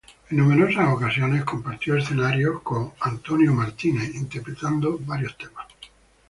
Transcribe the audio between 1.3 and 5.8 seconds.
compartió escenarios con Johnny Hallyday, interpretando varios temas.